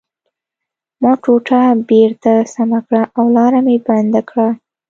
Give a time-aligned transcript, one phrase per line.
[1.01, 4.47] ما ټوټه بېرته سمه کړه او لاره مې بنده کړه